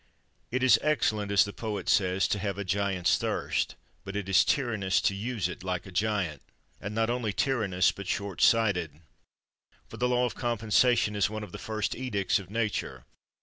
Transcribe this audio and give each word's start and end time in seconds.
"It 0.49 0.63
is 0.63 0.79
excellent," 0.81 1.31
as 1.31 1.45
the 1.45 1.53
poet 1.53 1.87
says, 1.87 2.27
"to 2.29 2.39
have 2.39 2.57
a 2.57 2.63
giant's 2.63 3.19
thirst; 3.19 3.75
but 4.03 4.15
it 4.15 4.27
is 4.27 4.43
tyrannous 4.43 4.99
to 5.01 5.13
use 5.13 5.47
it 5.47 5.63
like 5.63 5.85
a 5.85 5.91
giant." 5.91 6.41
And 6.81 6.95
not 6.95 7.11
only 7.11 7.31
"tyrannous" 7.33 7.91
but 7.91 8.07
short 8.07 8.41
sighted. 8.41 9.01
For 9.89 9.97
the 9.97 10.09
law 10.09 10.25
of 10.25 10.33
compensation 10.33 11.15
is 11.15 11.29
one 11.29 11.43
of 11.43 11.51
the 11.51 11.59
first 11.59 11.93
edicts 11.93 12.39
of 12.39 12.49
Nature. 12.49 13.05